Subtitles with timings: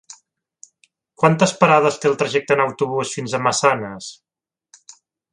[1.23, 4.09] Quantes parades té el trajecte en autobús fins a Massanes?